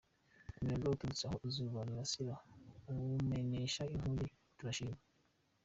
Umuyaga 0.59 0.91
uturutse 0.93 1.23
aho 1.27 1.35
izuba 1.47 1.79
rirasira, 1.87 2.35
Uwumenesha 2.89 3.81
inkuge 3.93 4.25
z’i 4.31 4.35
Tarushishi. 4.57 5.05